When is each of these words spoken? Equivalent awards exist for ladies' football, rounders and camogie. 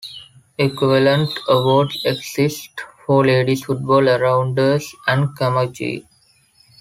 Equivalent 0.57 1.29
awards 1.47 2.01
exist 2.05 2.71
for 3.05 3.23
ladies' 3.23 3.65
football, 3.65 4.01
rounders 4.01 4.91
and 5.05 5.27
camogie. 5.37 6.07